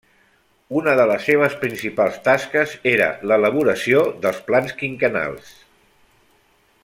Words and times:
Una 0.77 0.93
de 0.99 1.03
les 1.11 1.27
seves 1.31 1.57
principals 1.63 2.17
tasques 2.29 2.73
era 2.93 3.11
l'elaboració 3.31 4.03
dels 4.25 4.41
plans 4.49 4.75
quinquennals. 4.81 5.55